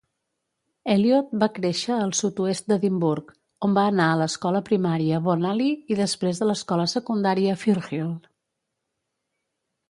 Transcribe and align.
Elliot 0.91 1.33
va 1.41 1.49
créixer 1.57 1.91
al 2.05 2.13
sud-oest 2.19 2.65
d"Edimburg, 2.71 3.29
on 3.67 3.75
va 3.79 3.83
anar 3.91 4.07
a 4.13 4.15
l"escola 4.15 4.63
primària 4.71 5.21
Bonaly 5.29 5.69
i 5.73 5.99
després 6.01 6.43
a 6.47 6.49
l"escola 6.49 6.89
secundària 6.97 7.59
Firrhill. 7.67 8.11